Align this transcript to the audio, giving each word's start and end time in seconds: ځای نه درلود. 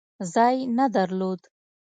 ځای 0.33 0.57
نه 0.77 0.85
درلود. 0.95 1.41